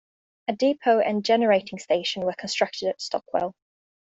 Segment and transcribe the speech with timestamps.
[0.47, 3.53] A depot and generating station were constructed at Stockwell.